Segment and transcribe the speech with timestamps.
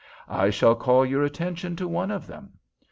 [0.27, 2.53] I shall call your attention to one of them.